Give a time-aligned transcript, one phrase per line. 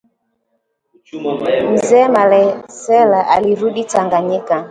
[1.73, 4.55] Mzee Malecela alirudi Tanganyika